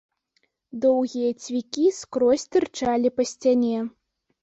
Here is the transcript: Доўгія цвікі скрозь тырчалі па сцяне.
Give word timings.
Доўгія 0.85 1.29
цвікі 1.45 1.85
скрозь 2.01 2.49
тырчалі 2.57 3.15
па 3.19 3.31
сцяне. 3.37 3.77